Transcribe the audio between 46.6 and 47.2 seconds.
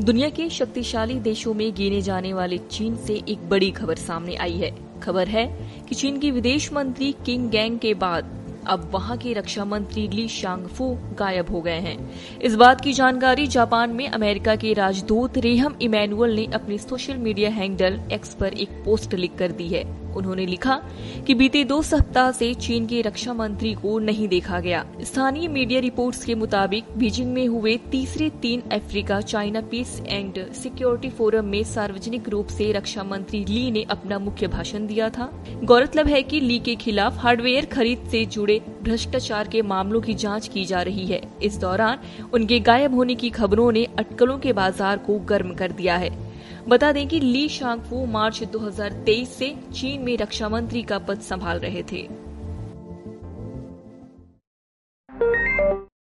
बता दें कि